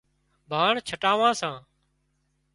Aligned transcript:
ڀاڻ 0.49 0.73
ڇٽاوان 0.87 1.33
سان 1.39 1.55